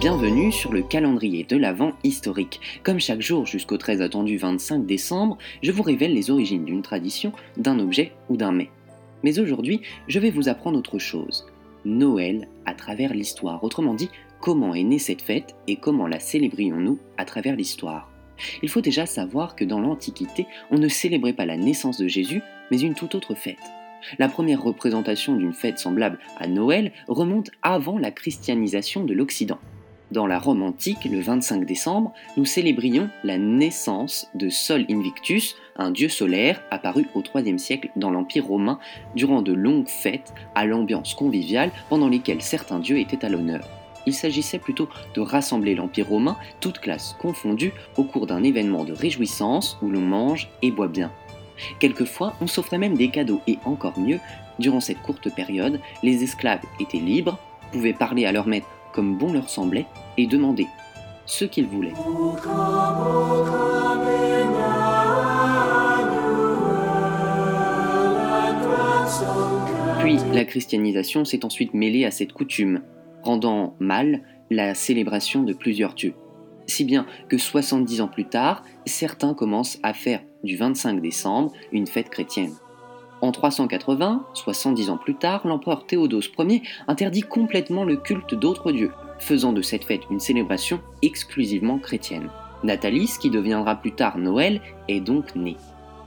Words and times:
bienvenue 0.00 0.52
sur 0.52 0.72
le 0.72 0.82
calendrier 0.82 1.42
de 1.42 1.56
l'Avent 1.56 1.92
historique. 2.04 2.60
Comme 2.84 3.00
chaque 3.00 3.20
jour 3.20 3.46
jusqu'au 3.46 3.76
très 3.76 4.00
attendu 4.00 4.36
25 4.36 4.86
décembre, 4.86 5.38
je 5.60 5.72
vous 5.72 5.82
révèle 5.82 6.14
les 6.14 6.30
origines 6.30 6.64
d'une 6.64 6.82
tradition, 6.82 7.32
d'un 7.56 7.80
objet 7.80 8.12
ou 8.28 8.36
d'un 8.36 8.52
mets. 8.52 8.70
Mais 9.24 9.40
aujourd'hui, 9.40 9.80
je 10.06 10.20
vais 10.20 10.30
vous 10.30 10.48
apprendre 10.48 10.78
autre 10.78 11.00
chose. 11.00 11.46
Noël 11.84 12.46
à 12.64 12.74
travers 12.74 13.12
l'histoire. 13.12 13.64
Autrement 13.64 13.94
dit, 13.94 14.08
comment 14.40 14.72
est 14.72 14.84
née 14.84 15.00
cette 15.00 15.22
fête 15.22 15.56
et 15.66 15.76
comment 15.76 16.06
la 16.06 16.20
célébrions-nous 16.20 17.00
à 17.18 17.24
travers 17.24 17.56
l'histoire? 17.56 18.08
Il 18.62 18.68
faut 18.68 18.82
déjà 18.82 19.04
savoir 19.04 19.56
que 19.56 19.64
dans 19.64 19.80
l'Antiquité, 19.80 20.46
on 20.70 20.78
ne 20.78 20.88
célébrait 20.88 21.32
pas 21.32 21.46
la 21.46 21.56
naissance 21.56 21.98
de 21.98 22.06
Jésus, 22.06 22.42
mais 22.70 22.80
une 22.80 22.94
toute 22.94 23.16
autre 23.16 23.34
fête. 23.34 23.56
La 24.18 24.28
première 24.28 24.62
représentation 24.62 25.34
d'une 25.34 25.52
fête 25.52 25.78
semblable 25.78 26.18
à 26.38 26.46
Noël 26.46 26.92
remonte 27.08 27.50
avant 27.62 27.98
la 27.98 28.10
christianisation 28.10 29.04
de 29.04 29.14
l'Occident. 29.14 29.58
Dans 30.12 30.28
la 30.28 30.38
Rome 30.38 30.62
antique, 30.62 31.04
le 31.04 31.20
25 31.20 31.64
décembre, 31.64 32.12
nous 32.36 32.44
célébrions 32.44 33.10
la 33.24 33.38
naissance 33.38 34.28
de 34.34 34.48
Sol 34.48 34.86
Invictus, 34.88 35.56
un 35.76 35.90
dieu 35.90 36.08
solaire 36.08 36.62
apparu 36.70 37.06
au 37.14 37.24
IIIe 37.34 37.58
siècle 37.58 37.90
dans 37.96 38.10
l'Empire 38.10 38.46
romain 38.46 38.78
durant 39.16 39.42
de 39.42 39.52
longues 39.52 39.88
fêtes 39.88 40.32
à 40.54 40.64
l'ambiance 40.64 41.14
conviviale 41.14 41.72
pendant 41.88 42.08
lesquelles 42.08 42.42
certains 42.42 42.78
dieux 42.78 43.00
étaient 43.00 43.24
à 43.24 43.28
l'honneur. 43.28 43.68
Il 44.06 44.14
s'agissait 44.14 44.60
plutôt 44.60 44.88
de 45.14 45.20
rassembler 45.20 45.74
l'Empire 45.74 46.08
romain, 46.08 46.36
toutes 46.60 46.78
classes 46.78 47.16
confondues, 47.18 47.72
au 47.96 48.04
cours 48.04 48.28
d'un 48.28 48.44
événement 48.44 48.84
de 48.84 48.92
réjouissance 48.92 49.76
où 49.82 49.88
l'on 49.90 50.00
mange 50.00 50.48
et 50.62 50.70
boit 50.70 50.86
bien. 50.86 51.10
Quelquefois, 51.78 52.34
on 52.40 52.46
s'offrait 52.46 52.78
même 52.78 52.96
des 52.96 53.08
cadeaux 53.08 53.40
et 53.46 53.58
encore 53.64 53.98
mieux, 53.98 54.20
durant 54.58 54.80
cette 54.80 55.02
courte 55.02 55.34
période, 55.34 55.80
les 56.02 56.22
esclaves 56.22 56.62
étaient 56.80 56.98
libres, 56.98 57.38
pouvaient 57.72 57.92
parler 57.92 58.26
à 58.26 58.32
leur 58.32 58.46
maître 58.46 58.68
comme 58.92 59.16
bon 59.18 59.32
leur 59.32 59.50
semblait 59.50 59.86
et 60.16 60.26
demander 60.26 60.66
ce 61.26 61.44
qu'ils 61.44 61.66
voulaient. 61.66 61.92
Puis 70.00 70.18
la 70.32 70.44
christianisation 70.44 71.24
s'est 71.24 71.44
ensuite 71.44 71.74
mêlée 71.74 72.04
à 72.04 72.10
cette 72.10 72.32
coutume, 72.32 72.82
rendant 73.22 73.74
mal 73.80 74.22
la 74.50 74.74
célébration 74.74 75.42
de 75.42 75.52
plusieurs 75.52 75.94
dieux. 75.94 76.14
Si 76.66 76.84
bien 76.84 77.06
que 77.28 77.38
70 77.38 78.00
ans 78.00 78.08
plus 78.08 78.24
tard, 78.24 78.62
certains 78.86 79.34
commencent 79.34 79.78
à 79.82 79.92
faire 79.92 80.22
du 80.46 80.56
25 80.56 81.00
décembre 81.00 81.52
une 81.72 81.86
fête 81.86 82.08
chrétienne. 82.08 82.54
En 83.20 83.32
380, 83.32 84.26
70 84.34 84.90
ans 84.90 84.98
plus 84.98 85.14
tard, 85.14 85.46
l'empereur 85.46 85.86
Théodose 85.86 86.30
Ier 86.38 86.62
interdit 86.86 87.22
complètement 87.22 87.84
le 87.84 87.96
culte 87.96 88.34
d'autres 88.34 88.72
dieux, 88.72 88.92
faisant 89.18 89.52
de 89.52 89.62
cette 89.62 89.84
fête 89.84 90.02
une 90.10 90.20
célébration 90.20 90.80
exclusivement 91.02 91.78
chrétienne. 91.78 92.30
Natalis, 92.62 93.16
qui 93.20 93.30
deviendra 93.30 93.76
plus 93.76 93.92
tard 93.92 94.18
Noël, 94.18 94.60
est 94.88 95.00
donc 95.00 95.34
né. 95.34 95.56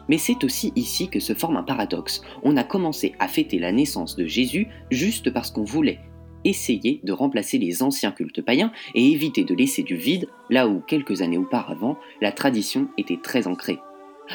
Mais 0.08 0.18
c'est 0.18 0.44
aussi 0.44 0.72
ici 0.76 1.08
que 1.08 1.20
se 1.20 1.34
forme 1.34 1.58
un 1.58 1.64
paradoxe. 1.64 2.22
On 2.44 2.58
a 2.58 2.64
commencé 2.64 3.14
à 3.20 3.28
fêter 3.28 3.60
la 3.60 3.72
naissance 3.72 4.16
de 4.16 4.26
Jésus 4.26 4.68
juste 4.90 5.32
parce 5.32 5.52
qu'on 5.52 5.64
voulait 5.64 6.00
essayer 6.46 7.02
de 7.04 7.12
remplacer 7.12 7.58
les 7.58 7.84
anciens 7.84 8.12
cultes 8.12 8.42
païens 8.42 8.72
et 8.96 9.12
éviter 9.12 9.44
de 9.44 9.54
laisser 9.54 9.84
du 9.84 9.96
vide 9.96 10.28
là 10.50 10.68
où 10.68 10.80
quelques 10.80 11.22
années 11.22 11.38
auparavant 11.38 11.98
la 12.22 12.32
tradition 12.32 12.88
était 12.98 13.20
très 13.22 13.48
ancrée. 13.48 13.80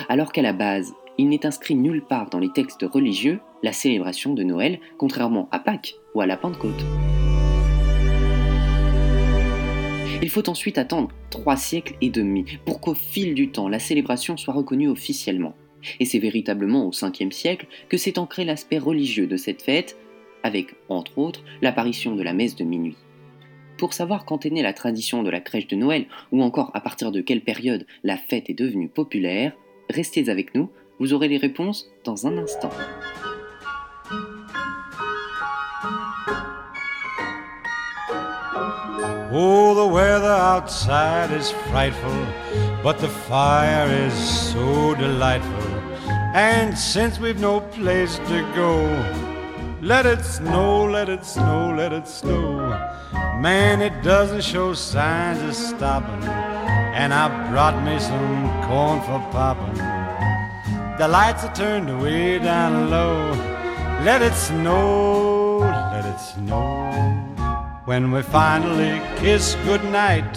Alors 0.08 0.32
qu'à 0.32 0.42
la 0.42 0.52
base, 0.52 0.94
il 1.18 1.28
n'est 1.28 1.46
inscrit 1.46 1.74
nulle 1.74 2.02
part 2.02 2.30
dans 2.30 2.40
les 2.40 2.50
textes 2.50 2.82
religieux 2.82 3.40
la 3.62 3.72
célébration 3.72 4.34
de 4.34 4.42
Noël, 4.42 4.80
contrairement 4.98 5.48
à 5.50 5.58
Pâques 5.58 5.94
ou 6.14 6.20
à 6.20 6.26
la 6.26 6.36
Pentecôte. 6.36 6.84
Il 10.22 10.30
faut 10.30 10.48
ensuite 10.48 10.78
attendre 10.78 11.10
trois 11.30 11.56
siècles 11.56 11.96
et 12.00 12.10
demi 12.10 12.44
pour 12.64 12.80
qu'au 12.80 12.94
fil 12.94 13.34
du 13.34 13.50
temps 13.50 13.68
la 13.68 13.78
célébration 13.78 14.36
soit 14.36 14.54
reconnue 14.54 14.88
officiellement. 14.88 15.54
Et 16.00 16.06
c'est 16.06 16.18
véritablement 16.18 16.86
au 16.86 16.90
5e 16.90 17.30
siècle 17.30 17.66
que 17.88 17.96
s'est 17.96 18.18
ancré 18.18 18.44
l'aspect 18.44 18.78
religieux 18.78 19.26
de 19.26 19.36
cette 19.36 19.62
fête, 19.62 19.98
avec, 20.42 20.74
entre 20.88 21.18
autres, 21.18 21.44
l'apparition 21.62 22.16
de 22.16 22.22
la 22.22 22.32
messe 22.32 22.56
de 22.56 22.64
minuit. 22.64 22.96
Pour 23.76 23.92
savoir 23.92 24.24
quand 24.24 24.46
est 24.46 24.50
née 24.50 24.62
la 24.62 24.72
tradition 24.72 25.22
de 25.22 25.30
la 25.30 25.40
crèche 25.40 25.66
de 25.66 25.76
Noël, 25.76 26.06
ou 26.32 26.42
encore 26.42 26.70
à 26.74 26.80
partir 26.80 27.12
de 27.12 27.20
quelle 27.20 27.42
période 27.42 27.86
la 28.02 28.16
fête 28.16 28.48
est 28.48 28.58
devenue 28.58 28.88
populaire, 28.88 29.52
restez 29.90 30.28
avec 30.28 30.54
nous, 30.54 30.70
vous 31.00 31.12
aurez 31.12 31.28
les 31.28 31.38
réponses 31.38 31.90
dans 32.04 32.26
un 32.26 32.38
instant. 32.38 32.70
Oh, 39.36 39.74
the 39.74 39.92
weather 39.92 40.30
outside 40.30 41.32
is 41.32 41.50
frightful, 41.68 42.26
but 42.84 42.98
the 42.98 43.08
fire 43.08 43.88
is 44.06 44.14
so 44.14 44.94
delightful. 44.94 45.74
And 46.34 46.78
since 46.78 47.18
we've 47.18 47.40
no 47.40 47.60
place 47.60 48.18
to 48.18 48.52
go, 48.54 48.86
let 49.82 50.06
it 50.06 50.24
snow, 50.24 50.84
let 50.84 51.08
it 51.08 51.24
snow, 51.24 51.74
let 51.76 51.92
it 51.92 52.06
snow. 52.06 52.58
Man, 53.40 53.82
it 53.82 54.04
doesn't 54.04 54.42
show 54.42 54.72
signs 54.72 55.42
of 55.42 55.54
stopping. 55.54 56.53
And 56.94 57.12
I 57.12 57.26
brought 57.50 57.82
me 57.84 57.98
some 57.98 58.46
corn 58.66 59.00
for 59.00 59.18
popping. 59.32 59.76
The 60.96 61.08
lights 61.08 61.42
are 61.42 61.54
turned 61.54 62.00
way 62.00 62.38
down 62.38 62.88
low. 62.88 63.32
Let 64.04 64.22
it 64.22 64.34
snow, 64.34 65.58
let 65.58 66.06
it 66.06 66.20
snow. 66.20 66.92
When 67.84 68.12
we 68.12 68.22
finally 68.22 69.02
kiss 69.16 69.56
goodnight, 69.64 70.36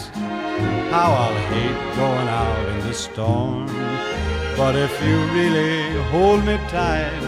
how 0.89 1.11
I'll 1.23 1.41
hate 1.53 1.95
going 1.95 2.27
out 2.27 2.69
in 2.69 2.79
the 2.87 2.93
storm. 2.93 3.67
But 4.57 4.75
if 4.75 4.91
you 5.03 5.17
really 5.37 6.01
hold 6.11 6.43
me 6.43 6.57
tight, 6.69 7.23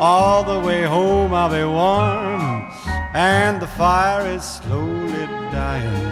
all 0.00 0.44
the 0.44 0.60
way 0.60 0.84
home 0.84 1.34
I'll 1.34 1.50
be 1.50 1.64
warm. 1.64 2.70
And 3.14 3.60
the 3.60 3.66
fire 3.66 4.26
is 4.28 4.44
slowly 4.44 5.26
dying. 5.50 6.11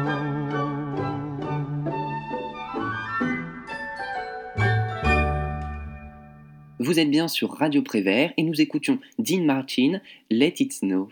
Vous 6.83 6.97
êtes 6.97 7.11
bien 7.11 7.27
sur 7.27 7.51
Radio 7.51 7.83
Prévert 7.83 8.33
et 8.37 8.43
nous 8.43 8.59
écoutions 8.59 8.97
Dean 9.19 9.43
Martin, 9.43 10.01
Let 10.31 10.55
It 10.57 10.73
Snow. 10.73 11.09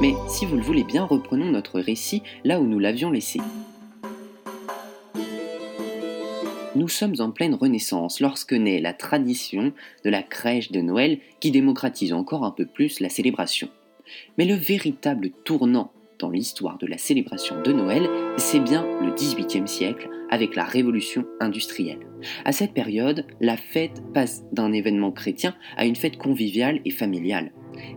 Mais 0.00 0.14
si 0.26 0.46
vous 0.46 0.56
le 0.56 0.62
voulez 0.62 0.84
bien, 0.84 1.04
reprenons 1.04 1.50
notre 1.50 1.80
récit 1.80 2.22
là 2.44 2.60
où 2.60 2.64
nous 2.64 2.78
l'avions 2.78 3.10
laissé. 3.10 3.40
Nous 6.74 6.88
sommes 6.88 7.16
en 7.18 7.30
pleine 7.30 7.56
Renaissance 7.56 8.20
lorsque 8.20 8.54
naît 8.54 8.80
la 8.80 8.94
tradition 8.94 9.74
de 10.02 10.08
la 10.08 10.22
crèche 10.22 10.72
de 10.72 10.80
Noël 10.80 11.18
qui 11.40 11.50
démocratise 11.50 12.14
encore 12.14 12.42
un 12.42 12.52
peu 12.52 12.64
plus 12.64 13.00
la 13.00 13.10
célébration. 13.10 13.68
Mais 14.38 14.46
le 14.46 14.54
véritable 14.54 15.28
tournant 15.44 15.92
dans 16.18 16.30
l'histoire 16.30 16.78
de 16.78 16.86
la 16.86 16.98
célébration 16.98 17.60
de 17.62 17.72
Noël, 17.72 18.08
c'est 18.36 18.60
bien 18.60 18.86
le 19.00 19.12
XVIIIe 19.12 19.68
siècle 19.68 20.08
avec 20.30 20.56
la 20.56 20.64
révolution 20.64 21.24
industrielle. 21.40 22.00
À 22.44 22.52
cette 22.52 22.74
période, 22.74 23.26
la 23.40 23.56
fête 23.56 24.02
passe 24.12 24.44
d'un 24.52 24.72
événement 24.72 25.12
chrétien 25.12 25.54
à 25.76 25.86
une 25.86 25.96
fête 25.96 26.18
conviviale 26.18 26.80
et 26.84 26.90
familiale. 26.90 27.52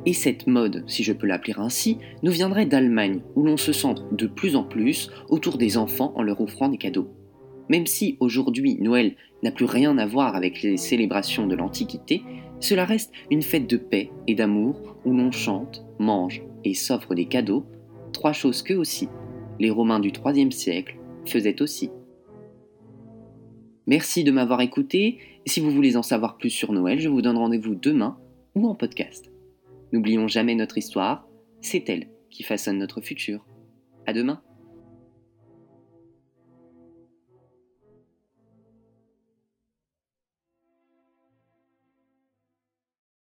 Et 0.05 0.13
cette 0.13 0.47
mode, 0.47 0.83
si 0.87 1.03
je 1.03 1.13
peux 1.13 1.27
l'appeler 1.27 1.55
ainsi, 1.57 1.97
nous 2.23 2.31
viendrait 2.31 2.65
d'Allemagne, 2.65 3.21
où 3.35 3.43
l'on 3.43 3.57
se 3.57 3.73
centre 3.73 4.13
de 4.13 4.27
plus 4.27 4.55
en 4.55 4.63
plus 4.63 5.09
autour 5.29 5.57
des 5.57 5.77
enfants 5.77 6.13
en 6.15 6.21
leur 6.21 6.39
offrant 6.41 6.69
des 6.69 6.77
cadeaux. 6.77 7.09
Même 7.69 7.87
si 7.87 8.17
aujourd'hui 8.19 8.77
Noël 8.79 9.15
n'a 9.43 9.51
plus 9.51 9.65
rien 9.65 9.97
à 9.97 10.05
voir 10.05 10.35
avec 10.35 10.61
les 10.61 10.77
célébrations 10.77 11.47
de 11.47 11.55
l'Antiquité, 11.55 12.21
cela 12.59 12.85
reste 12.85 13.11
une 13.31 13.41
fête 13.41 13.67
de 13.67 13.77
paix 13.77 14.11
et 14.27 14.35
d'amour 14.35 14.97
où 15.03 15.13
l'on 15.13 15.31
chante, 15.31 15.83
mange 15.97 16.43
et 16.63 16.75
s'offre 16.75 17.15
des 17.15 17.25
cadeaux, 17.25 17.65
trois 18.11 18.33
choses 18.33 18.63
que 18.63 18.73
aussi 18.73 19.09
les 19.59 19.69
Romains 19.69 19.99
du 19.99 20.11
IIIe 20.25 20.51
siècle 20.51 20.97
faisaient 21.25 21.61
aussi. 21.61 21.91
Merci 23.87 24.23
de 24.23 24.31
m'avoir 24.31 24.61
écouté. 24.61 25.19
Si 25.45 25.59
vous 25.59 25.71
voulez 25.71 25.97
en 25.97 26.03
savoir 26.03 26.37
plus 26.37 26.49
sur 26.49 26.71
Noël, 26.71 26.99
je 26.99 27.09
vous 27.09 27.21
donne 27.21 27.37
rendez-vous 27.37 27.75
demain 27.75 28.17
ou 28.55 28.67
en 28.67 28.75
podcast. 28.75 29.31
N'oublions 29.91 30.27
jamais 30.27 30.55
notre 30.55 30.77
histoire, 30.77 31.27
c'est 31.61 31.89
elle 31.89 32.07
qui 32.29 32.43
façonne 32.43 32.77
notre 32.77 33.01
futur. 33.01 33.45
À 34.05 34.13
demain! 34.13 34.41